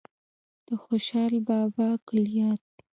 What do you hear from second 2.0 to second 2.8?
کلیات